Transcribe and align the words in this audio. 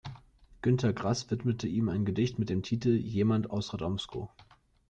Günter 0.63 0.93
Grass 0.93 1.29
widmete 1.29 1.67
ihm 1.67 1.87
ein 1.87 2.05
Gedicht 2.05 2.39
mit 2.39 2.49
dem 2.49 2.63
Titel 2.63 2.95
„Jemand 2.97 3.51
aus 3.51 3.71
Radomsko“. 3.71 4.31